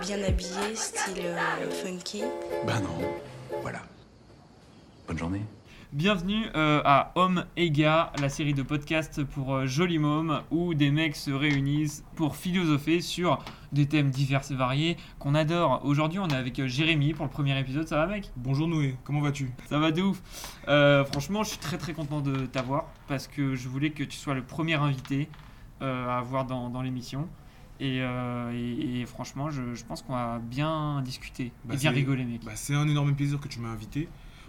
bien 0.00 0.22
habillé, 0.22 0.74
style 0.74 1.24
euh, 1.24 1.70
funky. 1.70 2.22
Bah 2.66 2.80
non. 2.80 3.06
Voilà. 3.60 3.80
Bonne 5.06 5.18
journée. 5.18 5.42
Bienvenue 5.92 6.46
euh, 6.54 6.80
à 6.84 7.12
Homme 7.16 7.44
et 7.56 7.70
Gars, 7.70 8.12
la 8.20 8.28
série 8.28 8.54
de 8.54 8.62
podcasts 8.62 9.24
pour 9.24 9.54
euh, 9.54 9.66
jolis 9.66 9.98
mômes 9.98 10.40
où 10.50 10.72
des 10.72 10.90
mecs 10.90 11.16
se 11.16 11.32
réunissent 11.32 12.04
pour 12.14 12.36
philosopher 12.36 13.00
sur 13.00 13.44
des 13.72 13.86
thèmes 13.86 14.10
divers 14.10 14.42
et 14.50 14.54
variés 14.54 14.96
qu'on 15.18 15.34
adore. 15.34 15.80
Aujourd'hui, 15.84 16.18
on 16.18 16.28
est 16.28 16.36
avec 16.36 16.58
euh, 16.60 16.68
Jérémy 16.68 17.12
pour 17.12 17.26
le 17.26 17.30
premier 17.30 17.58
épisode. 17.58 17.86
Ça 17.86 17.96
va, 17.96 18.06
mec? 18.06 18.30
Bonjour 18.36 18.68
Noé, 18.68 18.96
comment 19.04 19.20
vas-tu? 19.20 19.50
Ça 19.68 19.78
va 19.78 19.90
de 19.90 20.00
ouf. 20.00 20.22
Euh, 20.68 21.04
franchement, 21.04 21.42
je 21.42 21.50
suis 21.50 21.58
très 21.58 21.76
très 21.76 21.92
content 21.92 22.20
de 22.20 22.46
t'avoir 22.46 22.86
parce 23.06 23.26
que 23.26 23.54
je 23.54 23.68
voulais 23.68 23.90
que 23.90 24.04
tu 24.04 24.16
sois 24.16 24.34
le 24.34 24.42
premier 24.42 24.74
invité 24.74 25.28
euh, 25.82 26.08
à 26.08 26.18
avoir 26.18 26.46
dans, 26.46 26.70
dans 26.70 26.82
l'émission. 26.82 27.28
Et, 27.80 28.02
euh, 28.02 28.52
et- 28.52 29.00
et 29.00 29.06
franchement, 29.06 29.50
je, 29.50 29.74
je 29.74 29.84
pense 29.84 30.02
qu'on 30.02 30.12
va 30.12 30.38
bien 30.38 31.00
discuter 31.02 31.50
Bah, 31.64 31.74
et 31.74 31.78
bien 31.78 31.90
c'est- 31.90 31.96
rigoler, 31.96 32.24
mec. 32.24 32.44
bah, 32.44 32.52
C'est 32.54 32.74
un 32.74 32.86
énorme 32.86 33.14
plaisir 33.16 33.40
que 33.40 33.48
tu 33.48 33.58
m'as 33.58 33.70
invité. 33.70 34.08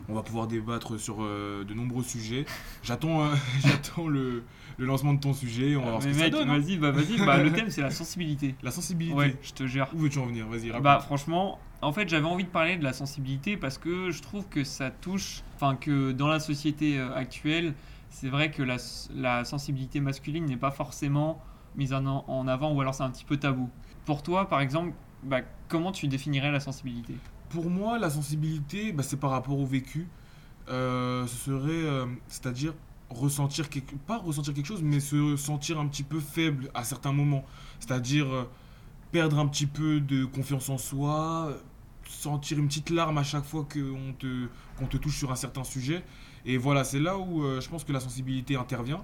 On 0.10 0.16
va 0.16 0.24
pouvoir 0.24 0.48
débattre 0.48 1.00
sur 1.00 1.18
euh, 1.22 1.64
de 1.64 1.74
nombreux 1.76 2.04
sujets. 2.04 2.46
J'attends 2.84 3.22
euh, 3.24 3.36
j'attends 3.66 4.08
le, 4.08 4.44
le 4.78 4.86
lancement 4.86 5.14
de 5.14 5.20
ton 5.20 5.32
sujet, 5.34 5.76
on 5.76 5.84
va 5.84 5.90
voir 5.92 6.02
ce 6.04 6.12
ça 6.12 6.24
mec, 6.24 6.32
donne. 6.32 6.50
hein. 6.50 6.58
vas-y, 6.60 6.78
bah 6.78 6.92
vas-y. 6.92 7.18
Bah, 7.26 7.42
le 7.42 7.52
thème, 7.54 7.70
c'est 7.70 7.82
la 7.84 7.92
sensibilité. 7.92 8.56
La 8.64 8.72
sensibilité. 8.72 9.16
Ouais, 9.16 9.38
je 9.44 9.54
te 9.54 9.66
jure. 9.68 9.88
Où 9.94 10.00
veux-tu 10.00 10.18
en 10.20 10.26
venir? 10.26 10.48
Vas-y, 10.48 10.70
raconte. 10.72 10.84
Bah 10.84 11.00
franchement, 11.00 11.60
en 11.82 11.94
fait 11.94 12.10
j'avais 12.10 12.26
envie 12.26 12.44
de 12.46 12.50
parler 12.50 12.78
de 12.78 12.84
la 12.84 12.94
sensibilité 12.94 13.56
parce 13.58 13.78
que 13.78 14.10
je 14.12 14.22
trouve 14.22 14.48
que 14.50 14.64
ça 14.64 14.90
touche, 14.92 15.44
enfin 15.56 15.76
que 15.76 16.12
dans 16.12 16.28
la 16.28 16.40
société 16.40 17.00
actuelle, 17.00 17.76
c'est 18.10 18.28
vrai 18.28 18.50
que 18.52 18.64
la, 18.64 18.78
la 19.16 19.46
sensibilité 19.46 20.00
masculine 20.02 20.46
n'est 20.48 20.58
pas 20.58 20.72
forcément 20.72 21.42
mise 21.76 21.94
en, 21.94 22.48
avant 22.48 22.74
ou 22.74 22.82
alors 22.82 22.94
c'est 22.94 23.04
un 23.04 23.12
petit 23.12 23.26
peu 23.26 23.38
tabou. 23.38 23.70
Pour 24.06 24.24
toi 24.24 24.48
par 24.48 24.62
exemple, 24.62 24.94
bah, 25.24 25.42
comment 25.68 25.92
tu 25.92 26.08
définirais 26.08 26.52
la 26.52 26.60
sensibilité? 26.60 27.16
Pour 27.50 27.70
moi, 27.70 28.00
la 28.00 28.10
sensibilité, 28.10 28.92
bah, 28.92 29.04
c'est 29.04 29.18
par 29.18 29.32
rapport 29.32 29.60
au 29.60 29.66
vécu. 29.66 30.08
Euh, 30.70 31.28
ce 31.28 31.36
serait, 31.36 31.72
euh, 31.72 32.06
c'est-à-dire 32.28 32.74
ressentir 33.10 33.70
quelque, 33.70 33.96
pas 33.96 34.18
ressentir 34.18 34.54
quelque 34.54 34.66
chose, 34.66 34.82
mais 34.82 35.00
se 35.00 35.36
sentir 35.36 35.80
un 35.80 35.88
petit 35.88 36.04
peu 36.04 36.20
faible 36.20 36.72
à 36.74 36.84
certains 36.84 37.12
moments. 37.12 37.44
C'est-à-dire 37.80 38.32
euh, 38.32 38.44
perdre 39.12 39.38
un 39.40 39.48
petit 39.48 39.66
peu 39.66 40.00
de 40.00 40.26
confiance 40.26 40.70
en 40.70 40.78
soi, 40.78 41.52
sentir 42.08 42.58
une 42.58 42.68
petite 42.68 42.90
larme 42.90 43.18
à 43.18 43.24
chaque 43.24 43.44
fois 43.44 43.66
qu'on 43.72 44.14
te, 44.18 44.48
qu'on 44.78 44.88
te 44.88 44.98
touche 44.98 45.18
sur 45.18 45.32
un 45.32 45.36
certain 45.36 45.64
sujet. 45.64 46.04
Et 46.46 46.58
voilà, 46.58 46.84
c'est 46.84 47.00
là 47.00 47.18
où 47.18 47.44
je 47.44 47.70
pense 47.70 47.84
que 47.84 47.92
la 47.92 48.00
sensibilité 48.00 48.56
intervient. 48.56 49.04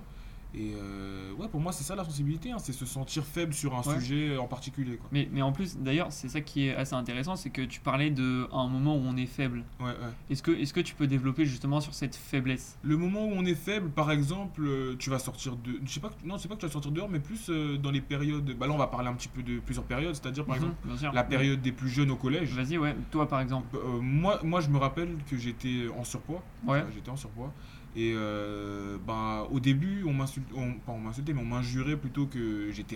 Et 0.55 0.71
euh, 0.75 1.33
ouais, 1.33 1.47
pour 1.49 1.59
moi, 1.59 1.71
c'est 1.71 1.83
ça 1.83 1.95
la 1.95 2.03
sensibilité, 2.05 2.51
hein, 2.51 2.57
c'est 2.59 2.71
se 2.73 2.85
sentir 2.85 3.23
faible 3.25 3.53
sur 3.53 3.75
un 3.75 3.81
Ouais. 3.81 3.99
sujet 3.99 4.37
en 4.37 4.47
particulier. 4.47 4.97
Quoi. 4.97 5.09
mais, 5.11 5.27
mais 5.31 5.41
en 5.41 5.51
plus 5.51 5.77
d'ailleurs 5.77 6.07
c'est 6.11 6.29
ça 6.29 6.41
qui 6.41 6.67
est 6.67 6.75
assez 6.75 6.93
intéressant, 6.95 7.35
c'est 7.35 7.49
que 7.49 7.61
tu 7.61 7.79
parlais 7.79 8.09
de 8.09 8.47
un 8.51 8.67
moment 8.67 8.95
où 8.95 9.01
on 9.05 9.15
est 9.17 9.25
faible. 9.27 9.63
Ouais, 9.79 9.87
ouais. 9.87 9.93
Est-ce 10.29 10.41
que, 10.41 10.51
est 10.51 10.71
que 10.71 10.79
tu 10.79 10.95
peux 10.95 11.05
développer 11.07 11.45
justement 11.45 11.79
sur 11.81 11.93
cette 11.93 12.15
faiblesse? 12.15 12.77
Le 12.81 12.97
moment 12.97 13.25
où 13.25 13.31
on 13.33 13.45
est 13.45 13.55
faible, 13.55 13.89
par 13.89 14.11
exemple, 14.11 14.61
euh, 14.65 14.95
tu 14.97 15.09
vas 15.09 15.19
sortir 15.19 15.55
de. 15.57 15.79
Je 15.85 15.91
sais 15.91 15.99
pas, 15.99 16.09
que- 16.09 16.25
non, 16.25 16.37
c'est 16.37 16.47
pas 16.47 16.55
que 16.55 16.61
tu 16.61 16.65
vas 16.65 16.71
sortir 16.71 16.91
dehors, 16.91 17.09
mais 17.09 17.19
plus 17.19 17.49
euh, 17.49 17.77
dans 17.77 17.91
les 17.91 18.01
périodes. 18.01 18.55
Bah 18.57 18.67
là, 18.67 18.73
on 18.73 18.77
va 18.77 18.87
parler 18.87 19.09
un 19.09 19.13
petit 19.13 19.27
peu 19.29 19.43
de 19.43 19.59
plusieurs 19.59 19.85
périodes, 19.85 20.15
c'est-à-dire 20.15 20.45
par 20.45 20.55
Mhm, 20.55 20.73
exemple 20.93 21.15
la 21.15 21.23
période 21.23 21.61
des 21.61 21.71
plus 21.71 21.89
jeunes 21.89 22.11
au 22.11 22.15
collège. 22.15 22.53
Vas-y 22.53 22.77
ouais, 22.77 22.95
toi 23.11 23.27
par 23.27 23.41
exemple. 23.41 23.75
Euh, 23.77 23.99
moi, 24.01 24.39
moi, 24.43 24.61
je 24.61 24.69
me 24.69 24.77
rappelle 24.77 25.17
que 25.29 25.37
j'étais 25.37 25.85
en 25.97 26.03
surpoids. 26.03 26.43
Ouais. 26.65 26.79
Enfin, 26.79 26.89
J'étais 26.93 27.09
en 27.09 27.15
surpoids. 27.17 27.53
Et 27.99 28.13
euh, 28.15 28.97
bah, 29.07 29.47
au 29.51 29.59
début, 29.59 30.03
on 30.05 30.13
m'insultait, 30.13 30.53
pas 30.85 30.91
on 30.91 30.99
m'insultait, 30.99 31.33
mais 31.33 31.41
on 31.41 31.45
m'injurait 31.45 31.97
plutôt 31.97 32.27
que 32.27 32.69
j'étais 32.71 32.95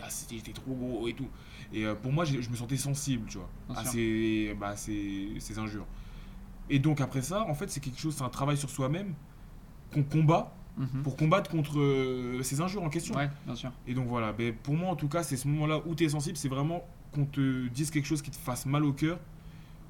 trop 0.53 0.75
gros 0.75 1.07
et 1.07 1.13
tout. 1.13 1.27
Et 1.73 1.85
euh, 1.85 1.95
pour 1.95 2.11
moi, 2.11 2.23
je 2.23 2.38
me 2.47 2.55
sentais 2.55 2.77
sensible, 2.77 3.25
tu 3.27 3.39
vois, 3.39 3.49
Bien 3.67 3.77
à 3.77 3.85
ces, 3.85 4.55
bah, 4.59 4.75
ces, 4.75 5.29
ces 5.39 5.57
injures. 5.57 5.88
Et 6.69 6.77
donc 6.77 7.02
après 7.02 7.23
ça, 7.23 7.41
en 7.50 7.56
fait, 7.56 7.69
c'est 7.72 7.79
quelque 7.79 8.00
chose, 8.00 8.13
c'est 8.16 8.23
un 8.23 8.29
travail 8.29 8.57
sur 8.57 8.69
soi-même 8.69 9.16
qu'on 9.91 10.03
combat 10.03 10.56
Mhm. 10.78 11.03
pour 11.03 11.17
combattre 11.17 11.50
contre 11.51 11.79
euh, 11.81 12.41
ces 12.44 12.61
injures 12.61 12.81
en 12.81 12.90
question. 12.90 13.13
Ouais, 13.16 13.29
bien 13.45 13.56
sûr. 13.56 13.72
Et 13.88 13.94
donc 13.94 14.07
voilà, 14.07 14.31
ben, 14.31 14.53
pour 14.63 14.73
moi 14.73 14.90
en 14.90 14.95
tout 14.95 15.09
cas, 15.09 15.22
c'est 15.22 15.35
ce 15.35 15.45
moment-là 15.50 15.81
où 15.85 15.95
tu 15.95 16.06
es 16.06 16.09
sensible, 16.09 16.38
c'est 16.38 16.47
vraiment 16.47 16.88
qu'on 17.11 17.25
te 17.25 17.67
dise 17.67 17.91
quelque 17.91 18.06
chose 18.07 18.22
qui 18.22 18.31
te 18.31 18.38
fasse 18.38 18.66
mal 18.66 18.85
au 18.85 18.94
cœur 18.94 19.19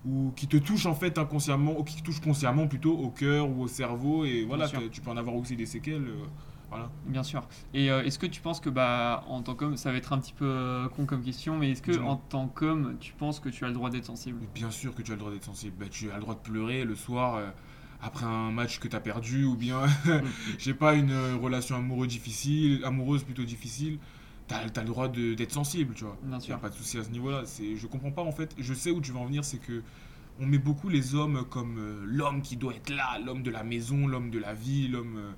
ou 0.05 0.31
qui 0.35 0.47
te 0.47 0.57
touche 0.57 0.85
en 0.85 0.95
fait 0.95 1.17
inconsciemment, 1.17 1.77
ou 1.79 1.83
qui 1.83 2.01
te 2.01 2.21
consciemment 2.23 2.67
plutôt 2.67 2.97
au 2.97 3.09
cœur 3.09 3.49
ou 3.49 3.61
au 3.63 3.67
cerveau. 3.67 4.25
Et 4.25 4.43
voilà, 4.45 4.67
tu 4.91 5.01
peux 5.01 5.11
en 5.11 5.17
avoir 5.17 5.35
aussi 5.35 5.55
des 5.55 5.65
séquelles. 5.65 6.07
euh, 6.07 6.25
voilà. 6.69 6.89
Bien 7.05 7.23
sûr. 7.23 7.47
Et 7.73 7.91
euh, 7.91 8.01
est-ce 8.03 8.17
que 8.17 8.25
tu 8.25 8.41
penses 8.41 8.61
que, 8.61 8.69
bah, 8.69 9.25
en 9.27 9.41
tant 9.41 9.55
qu'homme, 9.55 9.75
ça 9.75 9.91
va 9.91 9.97
être 9.97 10.13
un 10.13 10.19
petit 10.19 10.33
peu 10.33 10.45
euh, 10.45 10.87
con 10.89 11.05
comme 11.05 11.21
question, 11.21 11.57
mais 11.57 11.71
est-ce 11.71 11.81
que, 11.81 11.99
en 11.99 12.15
tant 12.15 12.47
qu'homme, 12.47 12.95
tu 12.99 13.13
penses 13.13 13.39
que 13.39 13.49
tu 13.49 13.65
as 13.65 13.67
le 13.67 13.73
droit 13.73 13.89
d'être 13.89 14.05
sensible? 14.05 14.39
Bien 14.55 14.71
sûr 14.71 14.95
que 14.95 15.01
tu 15.01 15.11
as 15.11 15.15
le 15.15 15.19
droit 15.19 15.31
d'être 15.31 15.43
sensible. 15.43 15.75
Ben, 15.77 15.89
tu 15.89 16.09
as 16.09 16.15
le 16.15 16.21
droit 16.21 16.35
de 16.35 16.39
pleurer 16.39 16.85
le 16.85 16.95
soir 16.95 17.41
après 18.01 18.25
un 18.25 18.51
match 18.51 18.79
que 18.79 18.87
tu 18.87 18.95
as 18.95 18.99
perdu 19.01 19.43
ou 19.43 19.55
bien, 19.55 19.81
je 20.57 20.63
sais 20.63 20.73
pas, 20.73 20.95
une 20.95 21.13
relation 21.41 21.75
amoureuse 21.75 22.07
difficile, 22.07 22.81
amoureuse 22.85 23.23
plutôt 23.23 23.43
difficile. 23.43 23.99
Tu 24.73 24.79
as, 24.79 24.83
le 24.83 24.87
droit 24.87 25.07
d'être 25.07 25.51
sensible, 25.51 25.93
tu 25.95 26.03
vois. 26.03 26.17
Bien 26.23 26.37
Il 26.37 26.39
n'y 26.39 26.43
a 26.43 26.45
sûr. 26.47 26.59
pas 26.59 26.69
de 26.69 26.75
souci 26.75 26.97
à 26.97 27.03
ce 27.03 27.09
niveau-là. 27.09 27.43
Je 27.45 27.87
comprends 27.87 28.11
pas 28.11 28.21
en 28.23 28.31
fait. 28.31 28.53
Je 28.57 28.73
sais 28.73 28.91
où 28.91 29.01
tu 29.01 29.11
vas 29.11 29.19
en 29.19 29.25
venir, 29.25 29.43
c'est 29.43 29.57
que 29.59 29.81
on 30.39 30.45
met 30.45 30.57
beaucoup 30.57 30.89
les 30.89 31.13
hommes 31.13 31.43
comme 31.49 31.77
euh, 31.77 32.03
l'homme 32.05 32.41
qui 32.41 32.55
doit 32.57 32.73
être 32.73 32.89
là, 32.89 33.19
l'homme 33.23 33.43
de 33.43 33.51
la 33.51 33.63
maison, 33.63 34.07
l'homme 34.07 34.29
de 34.31 34.39
la 34.39 34.53
vie, 34.53 34.87
l'homme 34.87 35.17
euh, 35.17 35.31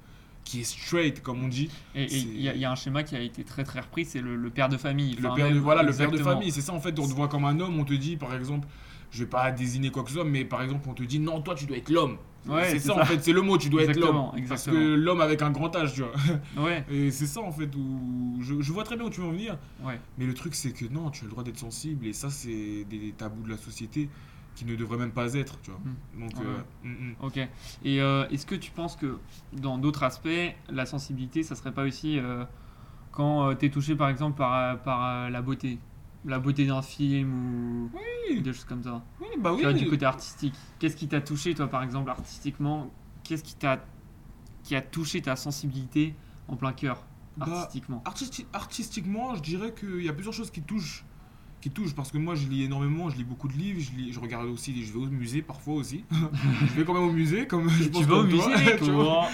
qui 0.46 0.62
est 0.62 0.64
straight, 0.64 1.22
comme 1.22 1.44
on 1.44 1.48
dit. 1.48 1.70
Et 1.96 2.06
il 2.16 2.42
y, 2.42 2.48
a- 2.48 2.56
y 2.56 2.64
a 2.64 2.72
un 2.72 2.76
schéma 2.76 3.04
qui 3.04 3.16
a 3.16 3.20
été 3.20 3.44
très 3.44 3.64
très 3.64 3.80
repris, 3.82 4.06
c'est 4.06 4.22
le, 4.22 4.36
le 4.36 4.50
père 4.50 4.70
de 4.70 4.78
famille. 4.78 5.16
Le 5.16 5.34
père 5.36 5.50
de, 5.52 5.58
voilà, 5.60 5.84
le 5.84 5.94
père 5.94 6.12
de 6.12 6.18
famille. 6.18 6.52
C'est 6.52 6.62
ça 6.62 6.74
en 6.74 6.80
fait. 6.80 6.98
On 7.00 7.08
te 7.08 7.14
voit 7.14 7.28
comme 7.28 7.46
un 7.46 7.60
homme. 7.60 7.80
On 7.80 7.86
te 7.86 7.94
dit, 7.94 8.18
par 8.18 8.34
exemple, 8.36 8.68
je 9.12 9.20
vais 9.24 9.30
pas 9.30 9.52
désigner 9.52 9.90
quoi 9.90 10.04
que 10.04 10.10
ce 10.10 10.16
soit, 10.16 10.26
mais 10.26 10.46
par 10.46 10.62
exemple, 10.62 10.88
on 10.90 10.94
te 10.94 11.04
dit 11.04 11.20
non, 11.20 11.42
toi, 11.42 11.56
tu 11.56 11.66
dois 11.66 11.78
être 11.78 11.90
l'homme. 11.90 12.18
Ouais, 12.48 12.70
c'est 12.72 12.80
ça, 12.80 12.94
ça. 12.96 13.02
en 13.02 13.06
fait. 13.06 13.20
C'est 13.24 13.32
le 13.34 13.42
mot. 13.42 13.58
Tu 13.58 13.70
dois 13.70 13.84
être 13.84 13.98
l'homme. 14.00 14.32
Parce 14.50 14.66
que 14.66 14.96
l'homme 14.96 15.22
avec 15.22 15.42
un 15.42 15.52
grand 15.52 15.74
âge, 15.76 15.94
tu 15.94 16.02
vois. 16.02 16.12
Ouais, 16.64 16.84
Et 16.90 17.10
c'est 17.12 17.26
ça 17.28 17.42
en 17.42 17.52
fait 17.52 17.74
où 17.76 18.38
je, 18.42 18.62
je 18.62 18.72
vois 18.74 18.84
très 18.84 18.96
bien 18.98 19.06
où 19.06 19.10
tu 19.10 19.22
veux 19.22 19.28
en 19.28 19.32
venir. 19.32 19.58
ouais. 19.84 20.00
Mais 20.18 20.26
le 20.26 20.34
truc, 20.34 20.54
c'est 20.56 20.72
que 20.72 20.86
non, 20.92 21.10
tu 21.10 21.22
as 21.22 21.26
le 21.26 21.32
droit 21.32 21.44
d'être 21.44 21.58
sensible, 21.60 22.06
et 22.06 22.14
ça, 22.14 22.30
c'est 22.30 22.86
des 22.90 23.14
tabous 23.18 23.44
de 23.44 23.50
la 23.50 23.58
société 23.58 24.10
qui 24.56 24.66
ne 24.66 24.76
devraient 24.76 24.98
même 24.98 25.12
pas 25.12 25.34
être, 25.34 25.60
tu 25.62 25.72
vois. 25.72 25.80
Donc, 26.20 26.30
Ouais. 26.38 26.46
euh, 26.46 26.88
mm, 26.88 26.90
mm. 27.10 27.16
Ok. 27.22 27.38
Et 27.86 28.02
euh, 28.02 28.28
est-ce 28.30 28.46
que 28.46 28.56
tu 28.56 28.70
penses 28.72 28.96
que, 28.96 29.18
dans 29.54 29.78
d'autres 29.80 30.04
aspects, 30.04 30.28
la 30.70 30.86
sensibilité, 30.86 31.42
ça 31.44 31.56
serait 31.56 31.72
pas 31.74 31.84
aussi 31.86 32.20
euh, 32.20 32.44
quand 33.12 33.56
tu 33.56 33.66
es 33.66 33.70
touché, 33.70 33.96
par 33.96 34.10
exemple, 34.10 34.38
par, 34.38 34.80
par 34.84 35.30
la 35.30 35.42
beauté? 35.42 35.80
La 36.26 36.40
beauté 36.40 36.66
d'un 36.66 36.82
film 36.82 37.34
ou 37.34 37.90
Oui. 38.30 38.42
des 38.42 38.54
choses 38.54 38.64
comme 38.66 38.84
ça 38.84 39.04
oui, 39.20 39.28
bah 39.40 39.52
oui. 39.52 39.58
Tu 39.58 39.64
vois, 39.64 39.74
du 39.74 39.90
côté 39.90 40.06
artistique. 40.06 40.54
Qu'est-ce 40.80 40.96
qui 40.96 41.08
t'a 41.08 41.20
touché, 41.22 41.54
toi, 41.54 41.68
par 41.68 41.84
exemple, 41.84 42.10
artistiquement? 42.10 42.90
Qu'est-ce 43.24 43.44
qui 43.44 43.56
t'a 43.56 43.86
qui 44.64 44.76
a 44.78 44.82
touché 44.82 45.22
ta 45.22 45.36
sensibilité 45.36 46.16
en 46.48 46.56
plein 46.56 46.72
cœur, 46.72 47.06
Bah, 47.36 47.48
artistiquement? 47.50 48.02
Artisti- 48.06 48.46
artistiquement, 48.54 49.36
je 49.36 49.42
dirais 49.42 49.74
qu'il 49.78 50.02
y 50.02 50.08
a 50.08 50.14
plusieurs 50.14 50.34
choses 50.34 50.52
qui 50.52 50.62
touchent. 50.62 51.04
Qui 51.60 51.70
touchent 51.70 51.94
parce 51.96 52.12
que 52.12 52.18
moi 52.18 52.36
je 52.36 52.48
lis 52.48 52.64
énormément, 52.64 53.10
je 53.10 53.18
lis 53.18 53.24
beaucoup 53.26 53.48
de 53.50 53.54
livres, 53.54 53.80
je, 53.82 53.92
lis, 53.92 54.14
je 54.14 54.20
regarde 54.22 54.46
aussi, 54.48 54.84
je 54.84 54.92
vais 54.94 55.00
au 55.00 55.08
musée 55.08 55.42
parfois 55.42 55.74
aussi. 55.76 56.06
je 56.68 56.74
vais 56.74 56.86
quand 56.86 56.94
même 56.94 57.04
au 57.04 57.12
musée, 57.12 57.46
comme 57.48 57.70
je 57.70 57.90
pense 57.90 58.02
Tu 58.02 58.08
vas 58.08 58.16
au 58.16 58.22
comme 58.22 58.30
toi, 58.32 58.50
musée, 58.58 58.76
tu 58.82 58.92
vois? 58.92 59.28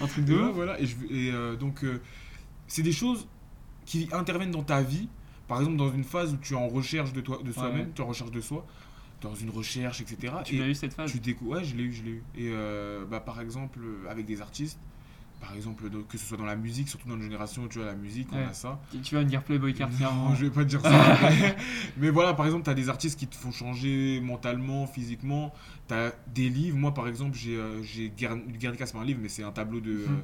Un 0.00 0.06
truc 0.08 0.24
de 0.24 0.34
voilà, 0.34 0.80
et, 0.80 0.86
je, 0.86 0.96
et, 1.10 1.30
euh, 1.32 1.54
donc 1.56 1.84
euh, 1.84 2.00
c'est 2.66 2.82
des 2.82 2.92
choses 2.92 3.26
qui 3.84 4.08
interviennent 4.12 4.50
dans 4.52 4.62
ta 4.64 4.82
vie. 4.82 5.08
Par 5.48 5.58
exemple, 5.60 5.76
dans 5.76 5.92
une 5.92 6.04
phase 6.04 6.32
où 6.34 6.36
tu 6.38 6.54
es 6.54 6.56
en 6.56 6.68
recherche 6.68 7.12
de 7.12 7.20
toi, 7.20 7.38
de 7.44 7.52
soi-même, 7.52 7.80
Ouais. 7.86 7.92
tu 7.94 8.00
es 8.00 8.04
en 8.04 8.08
recherche 8.08 8.30
de 8.30 8.40
soi, 8.40 8.66
dans 9.20 9.34
une 9.34 9.50
recherche, 9.50 10.00
etc. 10.00 10.32
Tu 10.44 10.56
et 10.56 10.58
l'as 10.58 10.68
eu 10.68 10.74
cette 10.74 10.94
phase 10.94 11.10
tu 11.12 11.18
découvres, 11.20 11.52
ouais, 11.52 11.64
je 11.64 11.74
l'ai 11.76 11.84
eu, 11.84 11.92
je 11.92 12.02
l'ai 12.02 12.10
eu. 12.12 12.22
Et 12.36 12.48
euh, 12.52 13.04
bah, 13.10 13.20
par 13.20 13.40
exemple, 13.40 13.78
euh, 13.82 14.10
avec 14.10 14.24
des 14.26 14.40
artistes, 14.40 14.78
par 15.40 15.54
exemple, 15.54 15.90
de- 15.90 15.98
que 16.00 16.16
ce 16.16 16.24
soit 16.24 16.38
dans 16.38 16.46
la 16.46 16.56
musique, 16.56 16.88
surtout 16.88 17.06
dans 17.06 17.14
notre 17.14 17.24
génération, 17.24 17.68
tu 17.68 17.78
vois, 17.78 17.86
la 17.86 17.94
musique, 17.94 18.32
Ouais. 18.32 18.38
on 18.46 18.50
a 18.50 18.54
ça. 18.54 18.80
Tu- 19.02 19.14
vas 19.14 19.20
me 19.22 19.26
dire 19.28 19.42
Playboy 19.42 19.74
Cartier. 19.74 20.06
Non, 20.06 20.34
je 20.34 20.46
vais 20.46 20.50
pas 20.50 20.64
te 20.64 20.68
dire 20.70 20.80
ça. 20.80 21.18
mais, 21.30 21.56
mais 21.98 22.10
voilà, 22.10 22.32
par 22.32 22.46
exemple, 22.46 22.64
tu 22.64 22.70
as 22.70 22.74
des 22.74 22.88
artistes 22.88 23.18
qui 23.18 23.26
te 23.26 23.36
font 23.36 23.52
changer 23.52 24.20
mentalement, 24.22 24.86
physiquement. 24.86 25.52
Tu 25.88 25.94
as 25.94 26.12
des 26.34 26.48
livres. 26.48 26.78
Moi, 26.78 26.94
par 26.94 27.06
exemple, 27.08 27.36
j'ai 27.36 27.56
euh, 27.56 27.82
Guernica, 28.16 28.86
c'est 28.86 28.92
pas 28.94 29.00
un 29.00 29.04
livre, 29.04 29.20
mais 29.22 29.28
c'est 29.28 29.42
un 29.42 29.52
tableau 29.52 29.80
de, 29.80 30.06
Mhm. 30.06 30.22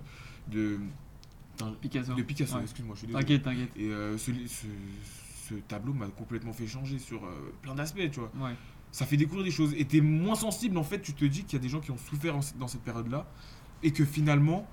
euh, 0.57 0.79
de, 1.67 1.75
Putain, 1.77 1.81
Picasso. 2.01 2.15
de 2.15 2.23
Picasso. 2.23 2.57
Ouais. 2.57 2.63
Excuse-moi, 2.63 2.95
je 2.95 2.99
suis 3.01 3.07
désolé. 3.07 3.23
T'inquiète, 3.25 3.43
t'inquiète. 3.43 3.71
Et 3.77 3.89
euh, 3.89 4.17
ce, 4.19 4.31
li- 4.31 4.49
ce, 4.49 4.67
ce 5.49 5.55
tableau 5.55 5.93
m'a 5.93 6.07
complètement 6.09 6.53
fait 6.53 6.67
changer 6.67 6.99
sur 6.99 7.25
euh, 7.25 7.53
plein 7.63 7.75
d'aspects, 7.75 8.11
tu 8.11 8.21
vois. 8.21 8.31
Ouais. 8.41 8.55
Ça 8.93 9.07
fait 9.07 9.17
découvrir 9.17 9.45
des 9.45 9.51
choses. 9.51 9.75
Et 9.77 9.85
t'es 9.85 10.01
moins 10.01 10.35
sensible, 10.35 10.77
en 10.79 10.83
fait, 10.85 11.01
tu 11.01 11.13
te 11.13 11.25
dis 11.25 11.45
qu'il 11.45 11.55
y 11.55 11.61
a 11.61 11.63
des 11.63 11.69
gens 11.69 11.81
qui 11.81 11.91
ont 11.91 11.97
souffert 11.99 12.37
en- 12.37 12.41
dans 12.59 12.69
cette 12.69 12.83
période-là. 12.83 13.27
Et 13.83 13.93
que 13.93 14.05
finalement, 14.05 14.67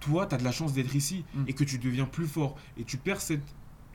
toi, 0.00 0.26
t'as 0.26 0.36
de 0.38 0.44
la 0.44 0.52
chance 0.52 0.72
d'être 0.72 0.94
ici. 0.94 1.24
Mm. 1.34 1.44
Et 1.48 1.52
que 1.52 1.64
tu 1.64 1.78
deviens 1.78 2.04
plus 2.06 2.26
fort. 2.26 2.56
Et 2.78 2.84
tu 2.84 2.96
perds 2.96 3.20
cette. 3.20 3.42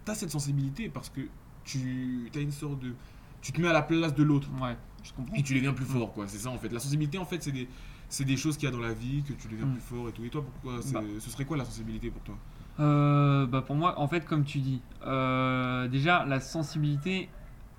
T'as 0.03 0.15
cette 0.15 0.31
sensibilité 0.31 0.89
parce 0.89 1.09
que 1.09 1.21
tu 1.63 2.29
as 2.35 2.39
une 2.39 2.51
sorte 2.51 2.79
de. 2.79 2.93
Tu 3.41 3.51
te 3.51 3.61
mets 3.61 3.67
à 3.67 3.73
la 3.73 3.81
place 3.81 4.13
de 4.13 4.23
l'autre. 4.23 4.49
Ouais, 4.61 4.75
je 5.03 5.13
comprends. 5.13 5.35
Et 5.35 5.41
tu 5.43 5.53
deviens 5.55 5.73
plus 5.73 5.85
fort, 5.85 6.13
quoi. 6.13 6.27
C'est 6.27 6.37
ça, 6.39 6.49
en 6.49 6.57
fait. 6.57 6.69
La 6.69 6.79
sensibilité, 6.79 7.17
en 7.17 7.25
fait, 7.25 7.41
c'est 7.41 7.51
des. 7.51 7.67
C'est 8.11 8.25
des 8.25 8.35
choses 8.35 8.57
qu'il 8.57 8.65
y 8.67 8.71
a 8.71 8.75
dans 8.75 8.81
la 8.81 8.93
vie, 8.93 9.23
que 9.23 9.31
tu 9.33 9.47
deviens 9.47 9.65
Mm. 9.65 9.71
plus 9.71 9.81
fort 9.81 10.09
et 10.09 10.11
tout. 10.11 10.23
Et 10.25 10.29
toi, 10.29 10.43
pourquoi 10.43 10.79
Bah. 10.93 11.01
Ce 11.19 11.29
serait 11.29 11.45
quoi 11.45 11.55
la 11.57 11.63
sensibilité 11.65 12.09
pour 12.09 12.21
toi? 12.23 12.35
Euh, 12.79 13.45
bah 13.45 13.61
pour 13.61 13.75
moi, 13.75 13.97
en 13.99 14.07
fait, 14.07 14.25
comme 14.25 14.43
tu 14.43 14.59
dis, 14.59 14.81
euh, 15.05 15.87
déjà 15.87 16.25
la 16.25 16.39
sensibilité, 16.41 17.29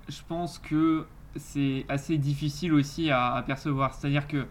je 0.09 0.19
pense 0.27 0.57
que 0.59 1.05
c'est 1.35 1.85
assez 1.87 2.17
difficile 2.17 2.73
aussi 2.73 3.09
à, 3.11 3.33
à 3.35 3.43
percevoir. 3.43 3.93
C'est-à-dire 3.93 4.27
que 4.27 4.45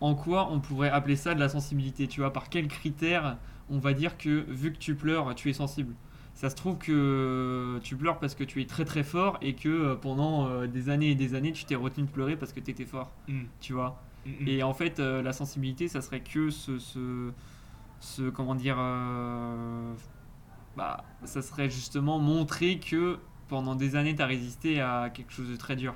en 0.00 0.14
quoi 0.14 0.50
on 0.52 0.60
pourrait 0.60 0.90
appeler 0.90 1.16
ça 1.16 1.34
de 1.34 1.40
la 1.40 1.48
sensibilité? 1.48 2.06
Tu 2.06 2.20
vois, 2.20 2.32
par 2.32 2.48
quels 2.50 2.68
critères 2.68 3.36
on 3.70 3.78
va 3.78 3.94
dire 3.94 4.18
que 4.18 4.44
vu 4.50 4.70
que 4.72 4.78
tu 4.78 4.94
pleures, 4.94 5.34
tu 5.34 5.48
es 5.48 5.54
sensible? 5.54 5.94
Ça 6.34 6.50
se 6.50 6.56
trouve 6.56 6.76
que 6.78 7.78
tu 7.82 7.96
pleures 7.96 8.18
parce 8.18 8.34
que 8.34 8.44
tu 8.44 8.60
es 8.60 8.66
très 8.66 8.84
très 8.84 9.02
fort 9.04 9.38
et 9.40 9.54
que 9.54 9.68
euh, 9.68 9.94
pendant 9.94 10.66
des 10.66 10.88
années 10.90 11.12
et 11.12 11.14
des 11.14 11.34
années 11.34 11.52
tu 11.52 11.64
t'es 11.64 11.74
retenu 11.76 12.04
de 12.04 12.10
pleurer 12.10 12.36
parce 12.36 12.52
que 12.52 12.60
tu 12.60 12.70
étais 12.70 12.84
fort, 12.84 13.10
Mm. 13.28 13.44
tu 13.60 13.72
vois? 13.72 14.02
Mm. 14.26 14.48
Et 14.48 14.62
en 14.62 14.74
fait, 14.74 15.00
euh, 15.00 15.22
la 15.22 15.32
sensibilité, 15.32 15.88
ça 15.88 16.00
serait 16.00 16.20
que 16.20 16.50
ce, 16.50 16.78
ce, 16.78 17.30
ce 18.00 18.30
comment 18.30 18.54
dire, 18.54 18.76
euh, 18.78 19.92
bah, 20.76 21.04
ça 21.24 21.42
serait 21.42 21.70
justement 21.70 22.18
montrer 22.18 22.78
que 22.78 23.18
pendant 23.48 23.74
des 23.74 23.96
années, 23.96 24.14
tu 24.16 24.22
as 24.22 24.26
résisté 24.26 24.80
à 24.80 25.10
quelque 25.12 25.32
chose 25.32 25.48
de 25.50 25.56
très 25.56 25.76
dur. 25.76 25.94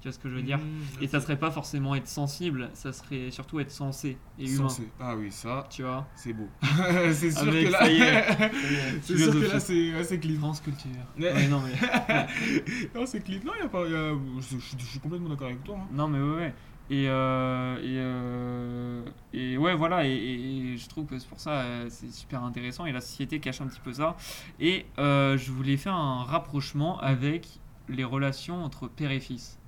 Tu 0.00 0.08
vois 0.08 0.12
ce 0.12 0.18
que 0.18 0.28
je 0.28 0.34
veux 0.34 0.42
dire? 0.42 0.60
Et 1.00 1.06
ça 1.08 1.18
serait 1.18 1.38
pas 1.38 1.50
forcément 1.50 1.94
être 1.94 2.06
sensible, 2.08 2.68
ça 2.74 2.92
serait 2.92 3.30
surtout 3.30 3.58
être 3.60 3.70
sensé 3.70 4.18
et 4.38 4.44
humain. 4.44 4.68
Censé. 4.68 4.86
Ah 5.00 5.16
oui, 5.16 5.32
ça, 5.32 5.66
Tu 5.70 5.82
vois? 5.82 6.06
c'est 6.14 6.34
beau. 6.34 6.46
c'est 7.12 7.30
sûr 7.30 7.40
Ah, 7.48 7.50
mec, 7.50 7.66
que 7.66 7.72
là. 7.72 7.78
ça 7.78 7.90
y 7.90 8.00
est. 8.02 8.50
c'est 9.02 9.16
sûr 9.16 9.32
que 9.32 9.50
là, 9.50 9.58
c'est 9.60 9.94
ouais, 10.12 10.18
clean. 10.20 10.38
France 10.38 10.60
culture. 10.60 10.90
Ouais. 11.18 11.32
Ouais, 11.32 11.48
non 11.48 11.62
mais. 11.62 11.72
non, 12.94 13.06
c'est 13.06 13.20
clean. 13.24 13.40
Non, 13.46 13.52
y 13.58 13.62
a 13.64 13.68
pas. 13.70 13.88
y 13.88 13.94
a- 13.94 14.12
Je, 14.40 14.58
je- 14.58 14.76
je 14.78 14.84
suis 14.84 15.00
complètement 15.00 15.30
d'accord 15.30 15.46
avec 15.46 15.64
toi. 15.64 15.78
hein. 15.80 15.86
Non, 15.90 16.06
mais 16.06 16.20
ouais, 16.20 16.36
ouais. 16.36 16.54
Et, 16.90 17.06
euh, 17.08 17.78
et, 17.78 17.96
euh, 17.96 19.02
et 19.32 19.56
ouais, 19.56 19.74
voilà, 19.74 20.06
et, 20.06 20.76
je 20.76 20.88
trouve 20.88 21.06
que 21.06 21.18
c'est 21.18 21.28
pour 21.28 21.40
ça, 21.40 21.62
euh, 21.62 21.86
c'est 21.88 22.12
super 22.12 22.44
intéressant, 22.44 22.84
et 22.84 22.92
la 22.92 23.00
société 23.00 23.40
cache 23.40 23.60
un 23.62 23.66
petit 23.66 23.80
peu 23.80 23.94
ça. 23.94 24.16
Et 24.60 24.86
je 24.98 25.50
voulais 25.50 25.76
faire 25.76 25.94
un 25.94 26.24
rapprochement 26.24 26.98
avec 27.00 27.60
les 27.88 28.04
relations 28.04 28.62
entre 28.64 28.88
père 28.88 29.10
et 29.10 29.20
fils. 29.20 29.58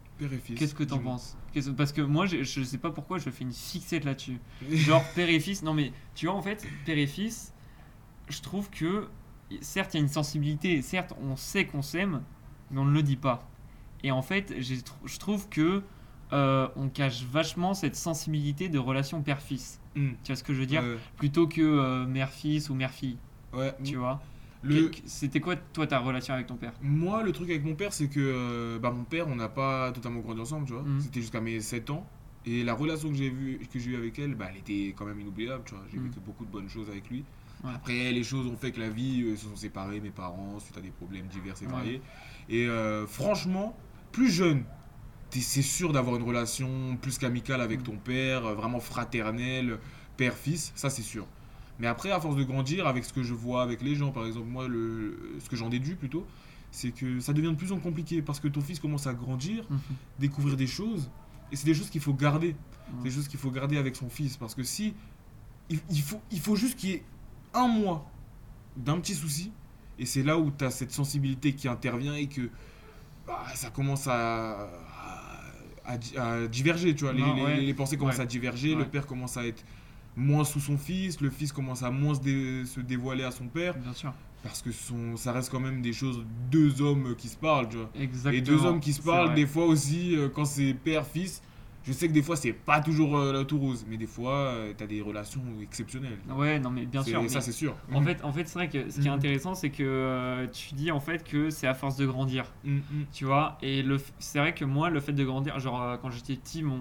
Qu'est-ce 0.57 0.75
que 0.75 0.85
t'en 0.85 0.99
penses? 0.99 1.37
Parce 1.77 1.93
que 1.93 2.03
moi, 2.03 2.27
je, 2.27 2.43
je 2.43 2.63
sais 2.63 2.79
pas 2.79 2.91
pourquoi 2.91 3.19
je 3.19 3.31
fais 3.31 3.45
une 3.45 3.53
fixette 3.53 4.05
là-dessus. 4.05 4.39
Genre, 4.71 5.03
père 5.15 5.29
et 5.29 5.41
fils, 5.41 5.63
non 5.63 5.73
mais, 5.73 5.93
tu 6.15 6.27
vois, 6.27 6.35
en 6.35 6.43
fait, 6.43 6.67
père 6.85 6.99
et 6.99 7.07
fils, 7.07 7.55
je 8.29 8.41
trouve 8.43 8.69
que, 8.69 9.09
certes, 9.63 9.95
il 9.95 9.99
y 9.99 10.01
a 10.01 10.03
une 10.03 10.13
sensibilité, 10.13 10.83
certes, 10.83 11.15
on 11.23 11.37
sait 11.37 11.67
qu'on 11.67 11.83
s'aime, 11.83 12.23
mais 12.71 12.81
on 12.81 12.85
ne 12.85 12.93
le 12.93 13.03
dit 13.03 13.17
pas. 13.17 13.49
Et 14.03 14.11
en 14.11 14.23
fait, 14.23 14.55
je 14.61 15.19
trouve 15.19 15.49
que 15.49 15.83
euh, 16.33 16.69
on 16.77 16.89
cache 16.89 17.23
vachement 17.25 17.75
cette 17.75 17.97
sensibilité 17.97 18.69
de 18.69 18.79
relation 18.79 19.23
père-fils. 19.23 19.81
Mm. 19.95 20.09
Tu 20.25 20.33
vois 20.33 20.37
ce 20.37 20.45
que 20.45 20.53
je 20.55 20.61
veux 20.61 20.67
dire 20.67 20.83
Ouais, 20.83 20.97
Plutôt 21.17 21.47
que 21.47 21.61
euh, 21.61 22.07
mère-fils 22.07 22.69
ou 22.71 22.75
mère-fille, 22.75 23.17
ouais. 23.55 23.75
tu 23.85 23.97
vois. 23.97 24.21
Le, 24.63 24.91
C'était 25.05 25.39
quoi, 25.39 25.55
toi, 25.55 25.87
ta 25.87 25.99
relation 26.01 26.35
avec 26.35 26.49
ton 26.49 26.57
père? 26.57 26.73
Moi, 26.83 27.23
le 27.23 27.31
truc 27.31 27.49
avec 27.51 27.65
mon 27.65 27.75
père, 27.77 27.93
c'est 27.93 28.09
que 28.09 28.19
euh, 28.19 28.79
bah, 28.81 28.91
mon 28.91 29.05
père, 29.05 29.29
on 29.29 29.37
n'a 29.37 29.49
pas 29.49 29.93
totalement 29.93 30.21
grandi 30.21 30.41
ensemble, 30.41 30.67
tu 30.67 30.73
vois. 30.73 30.83
Mhm. 30.83 31.01
C'était 31.01 31.21
jusqu'à 31.21 31.41
mes 31.41 31.61
7 31.61 31.91
ans. 31.91 32.05
Et 32.47 32.65
la 32.65 32.75
relation 32.75 33.09
que 33.09 33.15
j'ai 33.15 33.29
vue, 33.31 33.61
que 33.73 33.79
j'ai 33.79 33.91
eue 33.91 33.97
avec 33.97 34.19
elle, 34.19 34.35
bah, 34.35 34.47
elle 34.51 34.59
était 34.59 34.93
quand 34.97 35.05
même 35.05 35.21
inoubliable, 35.21 35.63
tu 35.67 35.75
vois. 35.75 35.85
J'ai 35.93 35.99
Mhm. 35.99 36.05
vécu 36.09 36.19
beaucoup 36.25 36.45
de 36.45 36.51
bonnes 36.51 36.69
choses 36.69 36.89
avec 36.89 37.09
lui. 37.11 37.25
Ouais. 37.65 37.71
Après, 37.75 38.13
les 38.13 38.23
choses 38.25 38.47
ont 38.47 38.57
fait 38.57 38.73
que 38.73 38.81
la 38.81 38.91
vie 38.91 39.23
euh, 39.23 39.37
se 39.37 39.47
sont 39.47 39.57
séparés, 39.57 40.01
mes 40.01 40.11
parents, 40.11 40.59
suite 40.59 40.77
à 40.77 40.81
des 40.81 40.91
problèmes 40.91 41.27
divers 41.27 41.55
et 41.63 41.67
Ouais. 41.67 41.73
variés. 41.73 42.01
Et 42.49 42.67
euh, 42.67 43.07
franchement, 43.07 43.77
plus 44.11 44.31
jeune, 44.31 44.65
c'est 45.41 45.63
sûr 45.63 45.93
d'avoir 45.93 46.17
une 46.17 46.23
relation 46.23 46.97
plus 47.01 47.19
qu'amicale 47.19 47.61
avec 47.61 47.81
Mhm. 47.81 47.85
ton 47.87 47.97
père, 47.97 48.47
euh, 48.47 48.55
vraiment 48.55 48.81
fraternelle, 48.81 49.79
père-fils, 50.17 50.73
ça 50.75 50.91
c'est 50.91 51.03
sûr. 51.03 51.27
Mais 51.79 51.87
après, 51.87 52.11
à 52.11 52.21
force 52.21 52.37
de 52.37 52.43
grandir, 52.45 52.87
avec 52.87 53.05
ce 53.05 53.13
que 53.13 53.23
je 53.23 53.35
vois 53.35 53.63
avec 53.63 53.83
les 53.83 53.95
gens, 53.95 54.11
par 54.11 54.27
exemple, 54.27 54.47
moi, 54.49 54.67
le, 54.67 55.37
ce 55.41 55.49
que 55.49 55.57
j'en 55.57 55.69
déduis 55.69 55.95
plutôt, 55.95 56.27
c'est 56.71 56.91
que 56.91 57.21
ça 57.21 57.33
devient 57.33 57.51
de 57.51 57.55
plus 57.55 57.71
en 57.73 57.77
plus 57.77 57.83
compliqué 57.85 58.23
parce 58.23 58.41
que 58.41 58.49
ton 58.49 58.61
fils 58.61 58.81
commence 58.81 59.07
à 59.07 59.15
grandir, 59.15 59.65
Mhm. 59.71 59.79
découvrir 60.19 60.57
des 60.57 60.67
choses, 60.67 61.11
et 61.53 61.57
c'est 61.57 61.67
des 61.67 61.75
choses 61.75 61.91
qu'il 61.91 62.01
faut 62.01 62.15
garder. 62.15 62.49
Ouais. 62.49 62.55
C'est 62.99 63.03
des 63.05 63.11
choses 63.11 63.29
qu'il 63.29 63.39
faut 63.41 63.51
garder 63.51 63.77
avec 63.77 63.95
son 63.97 64.09
fils 64.09 64.37
parce 64.37 64.55
que 64.55 64.63
si. 64.63 64.95
Il, 65.69 65.81
il 65.91 66.01
faut, 66.01 66.21
il 66.31 66.39
faut 66.41 66.55
juste 66.57 66.79
qu'il 66.79 66.91
y 66.91 66.93
ait 66.95 67.03
un 67.53 67.67
mois 67.67 68.09
d'un 68.77 68.99
petit 69.01 69.15
souci, 69.15 69.51
et 69.99 70.07
c'est 70.07 70.23
là 70.23 70.39
où 70.39 70.51
tu 70.57 70.65
as 70.65 70.71
cette 70.71 70.93
sensibilité 70.93 71.55
qui 71.55 71.67
intervient 71.69 72.15
et 72.15 72.27
que 72.29 72.49
bah, 73.27 73.45
ça 73.55 73.71
commence 73.71 74.07
à, 74.07 74.69
à, 75.87 75.93
à 75.93 75.99
di- 75.99 76.17
à 76.17 76.47
diverger, 76.47 76.95
tu 76.95 77.05
vois. 77.05 77.13
Les, 77.13 77.21
Non, 77.23 77.35
les- 77.37 77.43
ouais. 77.43 77.61
les 77.61 77.75
pensées 77.75 77.97
commencent 77.97 78.17
Ouais. 78.17 78.23
à 78.23 78.27
diverger, 78.27 78.75
le 78.75 78.85
père 78.85 79.07
commence 79.07 79.37
à 79.37 79.47
être 79.47 79.63
moins 80.17 80.45
sous 80.45 80.61
son 80.61 80.79
fils, 80.79 81.21
le 81.21 81.31
fils 81.31 81.53
commence 81.53 81.83
à 81.83 81.91
moins 81.91 82.15
se, 82.15 82.21
dé- 82.21 82.65
se 82.65 82.81
dévoiler 82.81 83.25
à 83.25 83.31
son 83.31 83.47
père, 83.49 83.77
Bien 83.77 83.93
sûr. 83.93 84.13
parce 84.43 84.63
que 84.63 84.73
son, 84.73 85.17
ça 85.17 85.33
reste 85.33 85.51
quand 85.51 85.61
même 85.61 85.83
des 85.83 85.93
choses, 85.93 86.25
deux 86.51 86.81
hommes 86.81 87.15
qui 87.17 87.29
se 87.29 87.37
parlent, 87.37 87.69
tu 87.69 87.77
vois. 87.77 87.91
Exactement. 88.01 88.33
Et 88.35 88.41
deux 88.41 88.65
hommes 88.65 88.81
qui 88.81 88.93
se 88.95 89.03
parlent, 89.03 89.35
des 89.35 89.47
fois 89.47 89.67
aussi, 89.67 90.17
euh, 90.17 90.29
quand 90.29 90.45
c'est 90.47 90.73
père-fils, 90.75 91.43
je 91.87 91.93
sais 91.93 92.09
que 92.09 92.13
des 92.13 92.23
fois 92.23 92.37
c'est 92.37 92.53
pas 92.53 92.81
toujours 92.81 93.17
euh, 93.17 93.45
tout 93.45 93.59
rose, 93.59 93.87
mais 93.89 93.97
des 93.97 94.07
fois 94.07 94.55
tu 94.71 94.75
t'as 94.77 94.87
des 94.87 95.01
relations 95.01 95.43
exceptionnelles. 95.63 96.19
Ouais, 96.29 96.59
non, 96.59 96.71
mais 96.71 96.85
bien 96.87 97.03
sûr. 97.03 97.23
mais- 97.23 97.29
Ça 97.29 97.41
c'est 97.41 97.53
sûr. 97.53 97.77
En 97.93 98.03
fait, 98.03 98.23
en 98.25 98.33
fait 98.33 98.47
c'est 98.49 98.55
vrai 98.59 98.69
que 98.69 98.91
ce 98.91 99.01
qui 99.01 99.07
est 99.07 99.11
Mhm. 99.11 99.17
intéressant, 99.17 99.55
c'est 99.55 99.71
que 99.71 99.83
euh, 99.83 100.47
tu 100.49 100.75
dis 100.75 100.91
en 100.91 101.01
fait 101.01 101.23
que 101.25 101.51
c'est 101.51 101.67
à 101.67 101.75
force 101.75 101.97
de 101.97 102.07
grandir, 102.07 102.53
Mm, 102.65 102.77
mm. 102.77 102.83
tu 103.13 103.25
vois. 103.25 103.57
Et 103.63 103.85
c'est 104.19 104.39
vrai 104.39 104.53
que 104.55 104.65
moi, 104.65 104.91
le 104.91 105.01
fait 105.01 105.13
de 105.13 105.25
grandir, 105.25 105.59
genre 105.61 105.81
euh, 105.83 105.97
quand 105.97 106.11
j'étais 106.11 106.35
petit, 106.37 106.63
mon, 106.63 106.81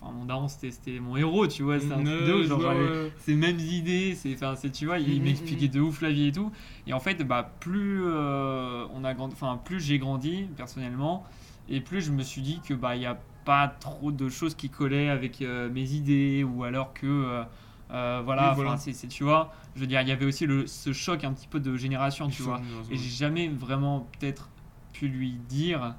enfin, 0.00 0.12
mon 0.12 0.24
daron 0.24 0.48
c'était, 0.48 1.00
mon 1.00 1.16
héros, 1.16 1.46
tu 1.46 1.62
vois. 1.62 1.78
C'est 1.78 1.92
un 1.92 2.02
truc 2.02 2.06
de 2.26 2.32
ouf, 2.40 2.46
genre, 2.46 2.60
j'avais 2.60 3.34
mêmes 3.36 3.58
idées, 3.60 4.14
c'est, 4.14 4.34
enfin, 4.34 4.54
c'est, 4.56 4.70
tu 4.70 4.86
vois, 4.86 4.98
il 4.98 5.22
m'expliquait 5.22 5.68
de 5.68 5.80
ouf 5.80 6.00
la 6.00 6.10
vie 6.10 6.28
et 6.28 6.32
tout. 6.32 6.50
Et 6.86 6.92
en 6.92 7.00
fait, 7.00 7.22
bah, 7.22 7.52
plus 7.60 8.02
euh, 8.04 8.86
on 8.94 9.04
a 9.04 9.14
enfin, 9.18 9.60
plus 9.64 9.80
j'ai 9.80 9.98
grandi 9.98 10.48
personnellement, 10.56 11.24
et 11.68 11.80
plus 11.80 12.00
je 12.00 12.12
me 12.12 12.22
suis 12.22 12.42
dit 12.42 12.60
que 12.66 12.74
bah, 12.74 12.96
il 12.96 13.02
y 13.02 13.06
a 13.06 13.18
pas 13.46 13.68
trop 13.68 14.12
de 14.12 14.28
choses 14.28 14.54
qui 14.56 14.70
collaient 14.70 15.08
avec 15.10 15.42
euh, 15.42 15.70
mes 15.70 15.92
idées, 15.92 16.44
ou 16.44 16.64
alors 16.64 16.94
que 16.94 17.06
euh, 17.06 17.44
euh, 17.92 18.22
voilà, 18.24 18.52
Oui, 18.52 18.54
voilà. 18.54 18.76
c'est- 18.76 19.08
tu 19.08 19.24
vois, 19.24 19.52
je 19.76 19.80
veux 19.80 19.86
dire, 19.88 20.02
il 20.02 20.08
y 20.08 20.12
avait 20.12 20.26
aussi 20.26 20.46
le, 20.46 20.66
ce 20.66 20.92
choc 20.92 21.24
un 21.24 21.32
petit 21.32 21.48
peu 21.48 21.60
de 21.60 21.76
génération, 21.76 22.28
tu 22.28 22.42
vois. 22.42 22.62
Et 22.90 22.96
j'ai 22.98 23.10
jamais 23.10 23.48
vraiment 23.48 24.10
peut-être 24.20 24.50
pu 24.92 25.08
lui 25.08 25.32
dire 25.48 25.96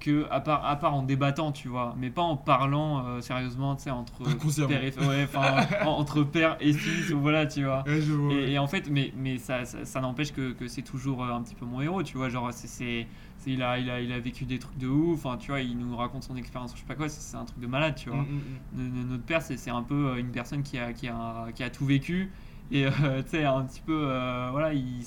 que, 0.00 0.26
à 0.30 0.40
part, 0.40 0.64
à 0.66 0.76
part 0.76 0.94
en 0.94 1.02
débattant, 1.02 1.52
tu 1.52 1.68
vois, 1.68 1.94
mais 1.98 2.10
pas 2.10 2.22
en 2.22 2.36
parlant 2.36 3.06
euh, 3.06 3.20
sérieusement, 3.20 3.76
tu 3.76 3.84
sais, 3.84 3.90
entre 3.90 4.42
père 4.66 4.82
et 4.84 4.92
ouais, 4.98 5.26
entre 5.82 6.22
père 6.22 6.56
et 6.60 6.72
fils, 6.74 7.10
ou 7.10 7.20
voilà, 7.20 7.46
tu 7.46 7.64
vois. 7.64 7.86
Ouais, 7.86 8.00
je 8.02 8.12
vois, 8.12 8.28
Et, 8.28 8.34
ouais. 8.42 8.52
et 8.52 8.58
en 8.58 8.66
fait, 8.66 8.90
mais, 8.90 9.12
mais 9.16 9.38
ça, 9.38 9.64
ça, 9.64 9.84
ça 9.84 10.00
n'empêche 10.00 10.32
que, 10.32 10.52
que 10.52 10.68
c'est 10.68 10.82
toujours 10.82 11.24
un 11.24 11.42
petit 11.42 11.54
peu 11.54 11.64
mon 11.64 11.80
héros, 11.80 12.02
tu 12.02 12.16
vois. 12.18 12.28
Genre, 12.28 12.52
c'est- 12.52 13.06
il, 13.46 13.62
a, 13.62 13.78
il, 13.78 13.88
a, 13.90 14.00
il 14.00 14.12
a 14.12 14.18
vécu 14.18 14.44
des 14.44 14.58
trucs 14.58 14.78
de 14.78 14.88
ouf, 14.88 15.24
enfin, 15.24 15.36
tu 15.36 15.50
vois, 15.50 15.60
il 15.60 15.76
nous 15.78 15.96
raconte 15.96 16.24
son 16.24 16.36
expérience, 16.36 16.72
je 16.74 16.80
sais 16.80 16.86
pas 16.86 16.94
quoi, 16.94 17.08
c'est, 17.08 17.36
un 17.36 17.44
truc 17.44 17.60
de 17.60 17.66
malade, 17.66 17.94
tu 17.96 18.10
vois. 18.10 18.22
Mm, 18.22 18.40
mm, 18.74 18.98
ne- 18.98 19.04
Notre 19.04 19.24
père, 19.24 19.42
c'est, 19.42 19.70
un 19.70 19.82
peu 19.82 20.08
euh, 20.08 20.16
une 20.16 20.30
personne 20.30 20.62
qui 20.62 20.78
a, 20.78 20.92
qui 20.92 21.08
a, 21.08 21.48
qui 21.54 21.62
a 21.62 21.70
tout 21.70 21.86
vécu, 21.86 22.30
et 22.70 22.86
euh, 22.86 22.90
tu 23.22 23.30
sais, 23.30 23.44
un 23.44 23.64
petit 23.64 23.82
peu, 23.82 24.06
euh, 24.08 24.48
voilà, 24.50 24.74
il, 24.74 25.02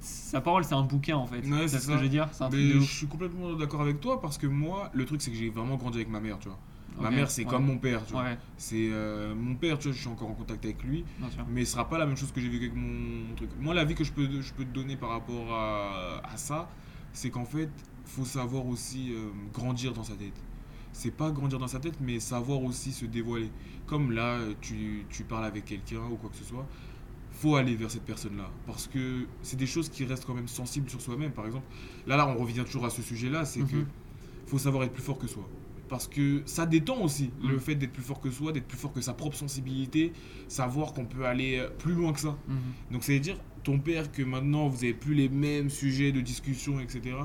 sa 0.00 0.40
parole, 0.40 0.64
c'est 0.64 0.74
un 0.74 0.82
bouquin 0.82 1.16
en 1.16 1.26
fait. 1.26 1.40
Ouais, 1.40 1.66
c'est 1.66 1.78
ce 1.78 1.86
que 1.86 1.96
je 1.96 2.02
veux 2.02 2.08
dire, 2.08 2.28
un 2.40 2.48
mm. 2.48 2.50
truc 2.50 2.60
je 2.60 2.80
suis 2.80 3.06
complètement 3.06 3.54
d'accord 3.54 3.80
avec 3.80 4.00
toi 4.00 4.20
parce 4.20 4.38
que 4.38 4.46
moi, 4.46 4.90
le 4.92 5.04
truc 5.04 5.22
c'est 5.22 5.30
que 5.30 5.36
j'ai 5.36 5.48
vraiment 5.48 5.76
grandi 5.76 5.98
avec 5.98 6.08
ma 6.08 6.20
mère, 6.20 6.38
tu 6.38 6.48
vois. 6.48 6.58
Ma 7.00 7.10
mère 7.10 7.30
c'est 7.30 7.44
ouais. 7.44 7.50
comme 7.50 7.66
mon 7.66 7.78
père, 7.78 8.04
tu 8.06 8.12
vois. 8.12 8.22
Ouais, 8.22 8.38
C'est 8.56 8.88
euh, 8.92 9.34
mon 9.34 9.56
père, 9.56 9.78
tu 9.78 9.88
vois, 9.88 9.96
je 9.96 10.00
suis 10.00 10.08
encore 10.08 10.28
en 10.28 10.34
contact 10.34 10.64
avec 10.64 10.82
lui, 10.82 11.04
mais 11.48 11.64
ce 11.64 11.72
sera 11.72 11.88
pas 11.88 11.98
la 11.98 12.06
même 12.06 12.16
chose 12.16 12.32
que 12.32 12.40
j'ai 12.40 12.48
vécu 12.48 12.66
avec 12.66 12.76
mon, 12.76 13.28
mon 13.28 13.34
truc. 13.34 13.50
Moi, 13.60 13.74
la 13.74 13.84
vie 13.84 13.94
que 13.94 14.04
je 14.04 14.12
peux, 14.12 14.28
je 14.40 14.52
peux 14.52 14.64
te 14.64 14.72
donner 14.72 14.96
par 14.96 15.10
rapport 15.10 15.52
à, 15.52 16.20
à 16.24 16.36
ça, 16.36 16.68
c'est 17.14 17.30
qu'en 17.30 17.46
fait, 17.46 17.70
faut 18.04 18.26
savoir 18.26 18.66
aussi 18.66 19.12
euh, 19.14 19.30
grandir 19.54 19.94
dans 19.94 20.04
sa 20.04 20.14
tête. 20.14 20.34
C'est 20.92 21.10
pas 21.10 21.30
grandir 21.30 21.58
dans 21.58 21.66
sa 21.68 21.80
tête, 21.80 21.94
mais 22.00 22.20
savoir 22.20 22.62
aussi 22.62 22.92
se 22.92 23.06
dévoiler. 23.06 23.50
Comme 23.86 24.12
là, 24.12 24.34
euh, 24.34 24.52
tu, 24.60 25.06
tu 25.08 25.24
parles 25.24 25.46
avec 25.46 25.64
quelqu'un 25.64 26.02
ou 26.12 26.16
quoi 26.16 26.28
que 26.28 26.36
ce 26.36 26.44
soit, 26.44 26.66
faut 27.32 27.56
aller 27.56 27.74
vers 27.74 27.90
cette 27.90 28.04
personne-là. 28.04 28.50
Parce 28.66 28.86
que 28.86 29.26
c'est 29.42 29.56
des 29.56 29.66
choses 29.66 29.88
qui 29.88 30.04
restent 30.04 30.24
quand 30.26 30.34
même 30.34 30.46
sensibles 30.48 30.88
sur 30.90 31.00
soi-même. 31.00 31.32
Par 31.32 31.46
exemple, 31.46 31.64
là, 32.06 32.16
là, 32.16 32.28
on 32.28 32.36
revient 32.40 32.62
toujours 32.64 32.84
à 32.84 32.90
ce 32.90 33.00
sujet-là, 33.02 33.44
c'est 33.46 33.62
que 33.62 33.76
Mhm. 33.76 33.86
faut 34.46 34.58
savoir 34.58 34.84
être 34.84 34.92
plus 34.92 35.02
fort 35.02 35.18
que 35.18 35.26
soi. 35.26 35.48
Parce 35.88 36.08
que 36.08 36.42
ça 36.46 36.64
détend 36.66 36.98
aussi 37.02 37.30
le 37.46 37.58
fait 37.58 37.74
d'être 37.74 37.92
plus 37.92 38.02
fort 38.02 38.20
que 38.20 38.30
soi, 38.30 38.52
d'être 38.52 38.66
plus 38.66 38.78
fort 38.78 38.92
que 38.92 39.00
sa 39.02 39.12
propre 39.12 39.36
sensibilité, 39.36 40.12
savoir 40.48 40.92
qu'on 40.92 41.04
peut 41.04 41.26
aller 41.26 41.58
euh, 41.58 41.68
plus 41.78 41.92
loin 41.92 42.12
que 42.12 42.20
ça. 42.20 42.36
Mhm. 42.48 42.56
Donc 42.92 43.04
ça 43.04 43.12
veut 43.12 43.20
dire 43.20 43.36
ton 43.62 43.78
père 43.78 44.10
que 44.10 44.22
maintenant 44.22 44.66
vous 44.68 44.78
avez 44.84 44.94
plus 44.94 45.14
les 45.14 45.28
mêmes 45.28 45.70
sujets 45.70 46.10
de 46.12 46.20
discussion, 46.20 46.80
etc. 46.80 47.16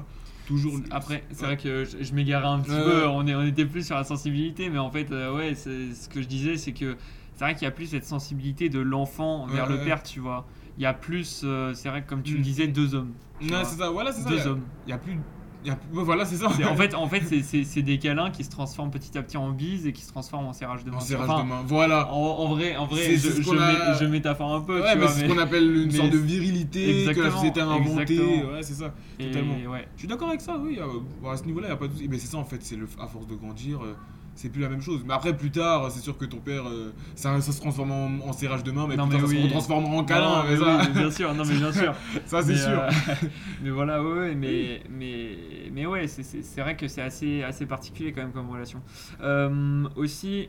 Toujours. 0.45 0.79
Après, 0.91 1.23
c'est 1.31 1.45
vrai 1.45 1.57
que 1.57 1.85
je, 1.85 2.03
je 2.03 2.13
m'égarais 2.13 2.47
un 2.47 2.59
petit 2.59 2.71
Ouais, 2.71 2.83
peu, 2.83 3.01
ouais. 3.01 3.11
on, 3.13 3.27
est, 3.27 3.35
on 3.35 3.45
était 3.45 3.65
plus 3.65 3.85
sur 3.85 3.95
la 3.95 4.03
sensibilité, 4.03 4.69
mais 4.69 4.79
en 4.79 4.89
fait, 4.91 5.11
euh, 5.11 5.35
ouais, 5.35 5.53
ce 5.55 6.09
que 6.09 6.21
je 6.21 6.27
disais, 6.27 6.57
c'est 6.57 6.71
que 6.73 6.97
c'est 7.35 7.43
vrai 7.45 7.53
qu'il 7.53 7.63
y 7.63 7.67
a 7.67 7.71
plus 7.71 7.85
cette 7.87 8.05
sensibilité 8.05 8.67
de 8.67 8.79
l'enfant 8.79 9.45
vers 9.47 9.69
le 9.69 9.77
père, 9.85 10.01
tu 10.03 10.19
vois. 10.19 10.45
Il 10.77 10.83
y 10.83 10.85
a 10.85 10.93
plus, 10.93 11.41
euh, 11.43 11.73
c'est 11.73 11.89
vrai 11.89 12.01
que 12.03 12.09
comme 12.09 12.23
tu 12.23 12.33
le 12.33 12.39
Mm. 12.39 12.43
disais, 12.43 12.67
deux 12.67 12.95
hommes. 12.95 13.13
Non, 13.41 13.63
c'est 13.63 13.77
ça, 13.77 13.89
voilà, 13.91 14.11
c'est 14.11 14.21
ça. 14.23 14.29
Deux 14.29 14.47
hommes. 14.47 14.61
Il 14.87 14.89
y 14.89 14.93
a 14.93 14.97
plus 14.97 15.17
Y 15.65 15.69
a- 15.71 15.73
ouais, 15.93 16.03
voilà, 16.03 16.23
c'est 16.25 16.37
ça. 16.37 16.47
En 16.47 16.75
fait, 16.75 16.93
en 16.95 17.07
fait 17.07 17.21
c'est- 17.25 17.43
c'est 17.43 17.63
c'est 17.65 17.81
des 17.81 17.99
câlins 17.99 18.31
qui 18.31 18.43
se 18.45 18.49
transforment 18.49 18.91
petit 18.91 19.17
à 19.17 19.21
petit 19.23 19.35
en 19.35 19.51
bise 19.51 19.85
et 19.87 19.91
qui 19.91 20.01
se 20.01 20.07
transforment 20.09 20.47
en 20.47 20.53
serrage 20.53 20.85
de 20.85 20.91
main. 20.91 20.97
En 20.97 21.01
serrage 21.01 21.29
Enfin, 21.29 21.43
de 21.43 21.49
main. 21.49 21.63
Voilà. 21.67 22.11
En, 22.13 22.17
en 22.17 22.47
vrai, 22.55 22.77
en 22.77 22.85
vrai 22.85 23.15
je, 23.17 23.41
je 23.41 23.51
mets- 23.51 23.97
je 23.99 24.05
métaphore 24.05 24.53
un 24.55 24.61
peu. 24.61 24.81
Ouais, 24.81 24.93
tu 24.93 24.99
mais 24.99 25.07
c'est 25.07 25.27
ce 25.27 25.33
qu'on 25.33 25.37
appelle 25.39 25.63
une 25.75 25.85
mais 25.91 25.97
sorte 25.97 26.11
de 26.11 26.17
virilité 26.17 26.79
que 26.85 26.91
la 26.91 26.99
Exactement, 27.11 27.31
société 27.35 27.59
a 27.61 27.65
inventé. 27.67 28.19
Ouais, 28.19 28.61
c'est 28.61 28.73
ça. 28.73 28.93
et- 29.19 29.25
totalement. 29.31 29.55
ouais. 29.71 29.87
Je 29.95 29.99
suis 29.99 30.07
d'accord 30.07 30.29
avec 30.29 30.41
ça, 30.41 30.57
oui. 30.57 30.79
euh, 30.79 31.29
à 31.29 31.35
ce 31.37 31.43
niveau-là, 31.43 31.67
il 31.67 31.71
n'y 31.71 31.73
a 31.73 31.77
pas 31.77 31.87
de 31.87 31.91
souci. 31.93 32.07
Mais 32.09 32.17
c'est 32.19 32.27
ça, 32.27 32.37
en 32.37 32.45
fait, 32.45 32.59
c'est 32.61 32.75
le, 32.77 32.87
à 32.99 33.07
force 33.07 33.27
de 33.27 33.35
grandir, 33.35 33.81
euh, 33.83 33.95
c'est 34.39 34.48
plus 34.50 34.62
la 34.62 34.69
même 34.69 34.81
chose. 34.81 35.03
Mais 35.05 35.13
après, 35.13 35.36
plus 35.36 35.51
tard, 35.51 35.91
c'est 35.91 36.00
sûr 36.00 36.17
que 36.17 36.24
ton 36.24 36.38
père, 36.38 36.65
euh, 36.65 36.93
ça, 37.13 37.41
ça 37.41 37.51
se 37.51 37.60
transforme 37.60 37.91
en, 37.91 38.05
en 38.25 38.31
serrage 38.31 38.63
de 38.63 38.72
main, 38.72 38.88
mais 38.88 38.96
Non, 38.96 39.05
plus 39.05 39.17
tard, 39.17 39.27
mais 39.27 39.27
ça 39.27 39.34
oui. 39.34 39.41
se 39.41 39.48
retransforme 39.48 39.86
en 39.93 40.03
câlin. 40.05 40.29
Non, 40.29 40.43
mais 40.43 40.51
mais 40.51 40.58
ça, 40.58 40.77
oui, 40.88 40.93
bien 40.93 41.12
sûr, 41.12 41.34
non 41.34 41.43
mais 41.43 41.55
bien 41.55 41.74
sûr. 41.74 41.93
ça, 42.25 42.41
c'est 42.41 42.55
sûr. 42.55 42.79
euh, 42.79 42.89
mais 43.62 43.69
voilà, 43.69 44.01
ouais, 44.01 44.36
mais, 44.36 44.81
mais, 44.89 45.38
mais 45.74 45.86
ouais, 45.86 46.08
c'est- 46.08 46.62
vrai 46.62 46.77
que 46.77 46.88
c'est 46.88 47.01
assez, 47.01 47.43
assez 47.43 47.65
particulier 47.65 48.13
quand 48.13 48.22
même 48.22 48.31
comme 48.31 48.50
relation. 48.50 48.81
Euh, 49.19 49.89
aussi, 49.98 50.48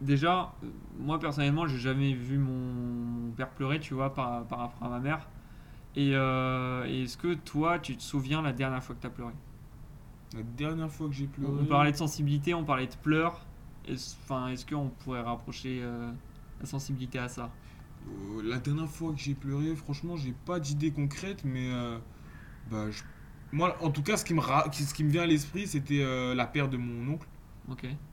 déjà, 0.00 0.52
moi 1.00 1.18
personnellement, 1.18 1.66
j'ai 1.66 1.78
jamais 1.78 2.12
vu 2.12 2.38
mon, 2.38 3.32
père 3.36 3.50
pleurer, 3.50 3.80
tu 3.80 3.94
vois, 3.94 4.14
par, 4.14 4.44
par 4.44 4.60
rapport 4.60 4.86
à 4.86 4.90
ma 4.90 5.00
mère. 5.00 5.26
Et, 5.96 6.10
et 6.10 7.02
est-ce 7.02 7.16
que 7.16 7.34
toi, 7.34 7.80
tu 7.80 7.96
te 7.96 8.02
souviens 8.02 8.42
la 8.42 8.52
dernière 8.52 8.82
fois 8.84 8.94
que 8.94 9.00
tu 9.00 9.08
as 9.08 9.10
pleuré? 9.10 9.32
La 10.34 10.42
dernière 10.42 10.90
fois 10.90 11.08
que 11.08 11.14
j'ai 11.14 11.26
pleuré. 11.26 11.52
On 11.62 11.64
parlait 11.66 11.92
de 11.92 11.96
sensibilité, 11.96 12.54
on 12.54 12.64
parlait 12.64 12.86
de 12.86 12.94
pleurs. 13.02 13.46
Est-ce 13.86 14.16
enfin, 14.22 14.48
est-ce 14.48 14.66
qu'on 14.66 14.88
pourrait 14.88 15.22
rapprocher 15.22 15.80
euh, 15.82 16.10
la 16.60 16.66
sensibilité 16.66 17.18
à 17.18 17.28
ça? 17.28 17.50
Euh, 18.06 18.42
la 18.42 18.58
dernière 18.58 18.88
fois 18.90 19.12
que 19.12 19.18
j'ai 19.18 19.34
pleuré, 19.34 19.74
franchement, 19.74 20.16
j'ai 20.16 20.34
pas 20.44 20.60
d'idée 20.60 20.90
concrète, 20.90 21.42
mais 21.44 21.70
euh, 21.70 21.98
bah, 22.70 22.90
je- 22.90 23.02
moi, 23.52 23.76
en 23.82 23.90
tout 23.90 24.02
cas, 24.02 24.18
ce 24.18 24.24
qui 24.26 24.34
me, 24.34 24.40
ra- 24.40 24.70
ce 24.70 24.92
qui 24.92 25.04
me 25.04 25.10
vient 25.10 25.22
à 25.22 25.26
l'esprit, 25.26 25.66
c'était 25.66 26.04
la 26.34 26.46
perte 26.46 26.70
de 26.70 26.76
mon 26.76 27.14
oncle. 27.14 27.26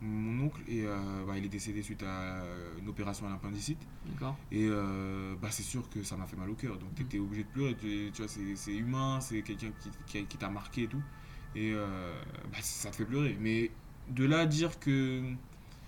Mon 0.01 0.45
oncle, 0.45 0.61
et 0.67 0.85
bah, 1.27 1.37
il 1.37 1.45
est 1.45 1.49
décédé 1.49 1.81
suite 1.81 2.03
à 2.03 2.41
une 2.81 2.87
opération 2.87 3.25
à 3.27 3.29
l'appendicite. 3.29 3.79
d'accord. 4.05 4.35
Et 4.51 4.67
bah, 5.41 5.49
c'est 5.51 5.63
sûr 5.63 5.89
que 5.89 6.03
ça 6.03 6.15
m'a 6.15 6.25
fait 6.25 6.37
mal 6.37 6.49
au 6.49 6.55
cœur. 6.55 6.77
Donc 6.77 6.95
tu 6.95 7.03
étais 7.03 7.19
obligé 7.19 7.43
de 7.43 7.49
pleurer. 7.49 7.75
Tu, 7.75 8.11
tu 8.13 8.21
vois, 8.21 8.29
c'est 8.29 8.55
c'est 8.55 8.75
humain, 8.75 9.19
c'est 9.19 9.41
quelqu'un 9.41 9.71
qui, 9.81 9.89
qui, 10.05 10.25
qui 10.25 10.37
t'a 10.37 10.49
marqué 10.49 10.83
et 10.83 10.87
tout. 10.87 11.01
Et 11.55 11.71
euh, 11.73 11.85
bah, 12.51 12.57
ça 12.61 12.89
te 12.91 12.95
fait 12.97 13.05
pleurer. 13.05 13.37
Mais 13.39 13.71
de 14.09 14.25
là 14.25 14.39
à 14.39 14.45
dire 14.45 14.77
que 14.79 15.21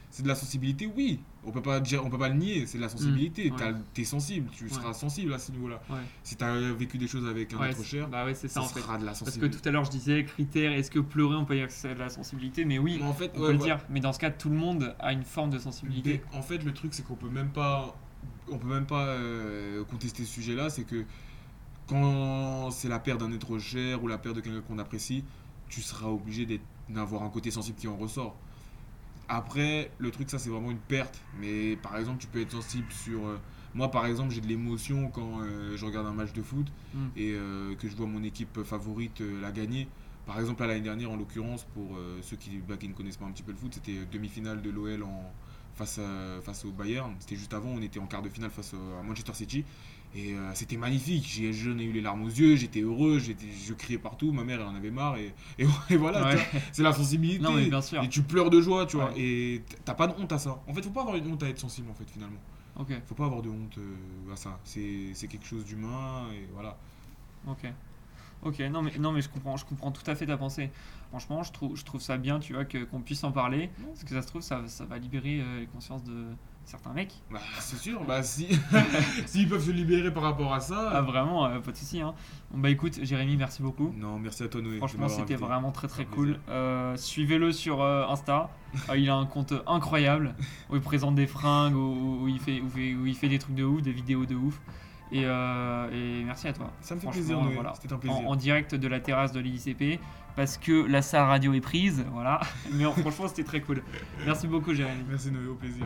c'est 0.10 0.24
de 0.24 0.28
la 0.28 0.36
sensibilité, 0.36 0.90
oui. 0.96 1.20
On 1.46 1.52
peut 1.52 1.62
pas 1.62 1.80
dire, 1.80 2.04
on 2.06 2.10
peut 2.10 2.18
pas 2.18 2.28
le 2.30 2.36
nier. 2.36 2.66
C'est 2.66 2.78
de 2.78 2.84
la 2.84 2.90
sensibilité. 2.90 3.50
Mmh, 3.50 3.54
ouais. 3.54 3.60
T'as- 3.60 3.80
T'es 3.94 4.04
sensible. 4.04 4.50
Tu 4.52 4.66
Ouais. 4.66 4.70
seras 4.70 4.94
sensible 4.94 5.34
à 5.34 5.40
ce 5.40 5.52
niveau-là. 5.52 5.82
Ouais. 5.90 5.98
Si 6.24 6.36
tu 6.36 6.44
as 6.44 6.74
vécu 6.74 6.98
des 6.98 7.08
choses 7.08 7.26
avec 7.28 7.54
un 7.54 7.64
être 7.64 7.84
cher, 7.84 8.08
Bah 8.10 8.26
ça, 8.34 8.48
ça 8.50 8.62
en 8.62 8.66
fait. 8.66 8.80
sera 8.82 8.98
de 8.98 9.04
la 9.06 9.12
Parce 9.12 9.20
que 9.20 9.26
sensibilité. 9.28 9.58
tout 9.62 9.70
à 9.70 9.72
l'heure 9.72 9.86
je 9.86 9.92
disais 9.92 10.26
critère, 10.26 10.72
est-ce 10.74 10.92
que 10.92 11.00
pleurer 11.00 11.36
on 11.36 11.46
peut 11.46 11.56
dire 11.56 11.68
que 11.68 11.74
c'est 11.74 11.94
de 11.94 12.00
la 12.00 12.10
sensibilité? 12.10 12.66
Mais 12.66 12.80
oui, 12.80 12.98
Mais 13.00 13.06
en 13.06 13.14
fait, 13.14 13.32
on 13.36 13.40
peut 13.40 13.52
le 13.54 13.58
dire. 13.60 13.80
Mais 13.90 14.00
dans 14.02 14.12
ce 14.14 14.20
cas, 14.20 14.30
tout 14.32 14.50
le 14.50 14.56
monde 14.58 14.94
a 15.00 15.14
une 15.14 15.24
forme 15.24 15.50
de 15.52 15.60
sensibilité. 15.60 16.22
Mais 16.34 16.38
en 16.38 16.42
fait, 16.42 16.64
le 16.64 16.74
truc, 16.74 16.94
c'est 16.94 17.06
qu'on 17.06 17.16
peut 17.16 17.30
même 17.30 17.50
pas, 17.52 17.96
on 18.50 18.58
peut 18.58 18.68
même 18.68 18.86
pas 18.88 19.06
euh, 19.06 19.84
contester 19.86 20.24
ce 20.26 20.32
sujet-là. 20.34 20.70
C'est 20.70 20.84
que 20.84 21.06
quand 21.88 22.72
c'est 22.72 22.90
la 22.90 23.00
perte 23.00 23.20
d'un 23.22 23.32
être 23.32 23.58
cher 23.60 24.04
ou 24.04 24.08
la 24.08 24.18
perte 24.18 24.36
de 24.36 24.42
quelqu'un 24.42 24.62
qu'on 24.62 24.80
apprécie, 24.80 25.24
tu 25.70 25.82
seras 25.82 26.08
obligé 26.08 26.60
d'avoir 26.90 27.24
un 27.24 27.30
côté 27.30 27.52
sensible 27.52 27.78
qui 27.78 27.88
en 27.88 27.98
ressort. 27.98 28.36
Après, 29.30 29.92
le 29.98 30.10
truc, 30.12 30.30
ça, 30.30 30.40
c'est 30.40 30.50
vraiment 30.50 30.72
une 30.72 30.78
perte. 30.78 31.20
Mais 31.40 31.76
par 31.76 31.98
exemple, 31.98 32.20
tu 32.20 32.28
peux 32.28 32.42
être 32.42 32.52
sensible 32.52 32.92
sur. 32.92 33.26
euh, 33.26 33.38
moi, 33.76 33.92
par 33.92 34.06
exemple, 34.06 34.34
j'ai 34.34 34.40
de 34.42 34.48
l'émotion 34.48 35.10
quand 35.10 35.42
euh, 35.42 35.76
je 35.76 35.86
regarde 35.86 36.08
un 36.08 36.14
match 36.14 36.32
de 36.34 36.42
foot 36.42 36.68
Mm. 36.94 36.98
et 37.18 37.34
euh, 37.34 37.76
que 37.76 37.90
je 37.90 37.96
vois 37.96 38.08
mon 38.08 38.24
équipe 38.24 38.64
favorite 38.64 39.22
la 39.42 39.52
gagner. 39.52 39.88
Par 40.26 40.40
exemple, 40.40 40.64
à 40.64 40.68
l'année 40.68 40.82
dernière, 40.82 41.12
en 41.12 41.16
l'occurrence, 41.18 41.66
pour 41.74 41.98
ceux 42.22 42.36
qui, 42.36 42.58
bah, 42.58 42.76
qui 42.78 42.88
ne 42.90 42.94
connaissent 42.94 43.16
pas 43.18 43.26
un 43.26 43.32
petit 43.32 43.44
peu 43.44 43.52
le 43.54 43.58
foot, 43.58 43.74
c'était 43.74 44.06
demi-finale 44.12 44.62
de 44.62 44.70
l'OL 44.70 45.04
en, 45.04 45.24
face, 45.76 46.00
à- 46.00 46.42
face 46.42 46.66
au 46.66 46.72
Bayern. 46.72 47.14
C'était 47.20 47.38
juste 47.38 47.54
avant, 47.54 47.70
on 47.70 47.82
était 47.82 48.00
en 48.00 48.08
quart 48.08 48.22
de 48.22 48.28
finale 48.30 48.50
face 48.52 48.74
à 48.74 49.04
Manchester 49.04 49.34
City. 49.34 49.64
Et 50.16 50.34
euh, 50.34 50.52
c'était 50.54 50.78
magnifique. 50.78 51.26
J'ai, 51.28 51.54
j'en 51.54 51.78
ai 51.78 51.84
eu 51.84 51.92
les 51.92 52.02
larmes 52.02 52.24
aux 52.24 52.30
yeux, 52.30 52.56
j'étais 52.56 52.82
heureux, 52.82 53.20
j'étais, 53.20 53.46
je 53.66 53.74
criais 53.74 54.00
partout. 54.00 54.32
Ma 54.32 54.44
mère, 54.44 54.60
elle 54.62 54.68
en 54.68 54.76
avait 54.76 54.90
marre. 54.92 55.18
Et, 55.18 55.34
et, 55.60 55.66
et 55.90 55.98
voilà, 55.98 56.26
Ouais. 56.26 56.48
c'est 56.72 56.84
la 56.84 56.94
sensibilité. 56.94 57.40
Non, 57.44 57.54
mais 57.54 57.70
bien 57.70 57.82
sûr. 57.82 58.02
Et 58.04 58.10
tu 58.10 58.22
pleures 58.24 58.50
de 58.50 58.62
joie, 58.62 58.86
tu 58.86 58.96
vois. 58.98 59.12
Ouais. 59.12 59.20
Et 59.22 59.64
t'as 59.86 59.94
pas 59.94 60.08
de 60.08 60.14
honte 60.20 60.32
à 60.32 60.40
ça. 60.40 60.60
En 60.68 60.74
fait, 60.74 60.82
faut 60.84 60.90
pas 60.92 61.02
avoir 61.02 61.16
une 61.18 61.32
honte 61.32 61.44
à 61.44 61.50
être 61.50 61.60
sensible, 61.60 61.90
en 61.92 61.94
fait, 61.94 62.10
finalement. 62.10 62.40
Ok, 62.80 62.94
Faut 63.08 63.16
pas 63.16 63.26
avoir 63.26 63.42
de 63.42 63.50
honte 63.50 63.78
euh, 63.80 64.34
à 64.34 64.36
ça. 64.36 64.60
C'est, 64.64 65.14
quelque 65.28 65.46
chose 65.46 65.66
d'humain. 65.66 66.26
Et 66.34 66.48
voilà. 66.54 66.78
ok. 67.48 67.66
Ok, 68.44 68.60
non 68.72 68.84
mais, 68.84 68.92
non 69.00 69.12
mais 69.12 69.22
je 69.22 69.30
comprends, 69.30 69.58
je 69.58 69.66
comprends 69.66 69.92
tout 69.92 70.04
à 70.10 70.14
fait 70.14 70.28
ta 70.28 70.38
pensée. 70.38 70.70
Franchement, 71.10 71.42
je 71.42 71.52
trouve, 71.52 71.76
je 71.76 71.84
trouve 71.84 72.02
ça 72.02 72.18
bien, 72.18 72.38
tu 72.40 72.54
vois, 72.54 72.66
qu'on 72.66 73.02
puisse 73.02 73.24
en 73.24 73.32
parler. 73.32 73.72
Parce 73.88 74.04
que 74.04 74.12
ça 74.12 74.22
se 74.22 74.28
trouve, 74.28 74.42
ça, 74.44 74.62
ça 74.68 74.86
va 74.86 75.00
libérer 75.00 75.40
euh, 75.42 75.62
les 75.62 75.66
consciences 75.66 76.04
de 76.04 76.26
certains 76.68 76.92
mecs. 76.94 77.14
Bah, 77.32 77.40
c'est 77.60 77.78
sûr, 77.78 78.04
bah 78.04 78.22
si 78.24 78.48
s'ils 79.26 79.48
peuvent 79.50 79.66
se 79.66 79.72
libérer 79.72 80.14
par 80.14 80.22
rapport 80.24 80.54
à 80.54 80.60
ça. 80.60 80.92
Ah, 80.94 81.02
vraiment, 81.02 81.46
euh, 81.46 81.60
pas 81.60 81.72
de 81.72 81.78
souci. 81.78 82.02
Hein. 82.02 82.14
Bon, 82.52 82.60
bah 82.60 82.70
écoute, 82.70 83.00
Jérémy, 83.04 83.38
merci 83.38 83.62
beaucoup. 83.64 83.94
Non, 83.98 84.20
merci 84.20 84.44
à 84.44 84.48
toi 84.50 84.62
Noé. 84.62 84.78
Franchement, 84.78 85.08
c'était 85.10 85.36
vraiment 85.36 85.72
très 85.72 85.88
très 85.88 86.06
cool. 86.06 86.40
Euh, 86.50 86.96
Suivez-le 86.98 87.52
sur 87.52 87.82
euh, 87.82 88.06
Insta. 88.08 88.50
Euh, 88.90 88.98
il 88.98 89.10
a 89.10 89.16
un 89.16 89.26
compte 89.26 89.54
incroyable 89.66 90.36
où 90.70 90.76
il 90.76 90.82
présente 90.82 91.16
des 91.16 91.26
fringues, 91.28 91.76
où, 91.76 92.20
où 92.24 92.28
il 92.28 92.40
fait, 92.40 92.60
où, 92.62 92.70
fait- 92.70 92.94
où 92.96 93.06
il 93.08 93.16
fait 93.16 93.30
des 93.30 93.40
trucs 93.40 93.56
de 93.56 93.64
ouf, 93.64 93.82
des 93.82 93.92
vidéos 93.94 94.26
de 94.26 94.36
ouf. 94.36 94.60
Et, 95.10 95.22
euh, 95.24 95.90
et 96.20 96.24
merci 96.26 96.50
à 96.50 96.54
toi. 96.54 96.70
Ça 96.82 96.94
me 96.96 97.00
fait 97.00 97.08
plaisir 97.10 97.42
Noé, 97.42 97.54
voilà. 97.54 97.74
c'était 97.82 97.94
un 97.94 97.96
En, 97.96 98.00
plaisir. 98.00 98.28
en 98.30 98.36
direct 98.36 98.76
de 98.76 98.88
la 98.90 99.00
terrasse 99.00 99.32
de 99.32 99.40
l'ICP 99.40 100.02
parce 100.36 100.58
que 100.58 100.86
la 100.86 101.02
salle 101.02 101.28
radio 101.30 101.54
est 101.54 101.62
prise. 101.62 102.06
Voilà. 102.12 102.42
Mais 102.74 102.84
franchement, 102.84 103.30
c'était 103.30 103.46
très 103.46 103.62
cool. 103.62 103.82
Merci 104.26 104.48
beaucoup, 104.48 104.74
Jérémy. 104.74 105.04
Merci 105.10 105.32
Noé, 105.32 105.48
au 105.48 105.56
plaisir. 105.56 105.86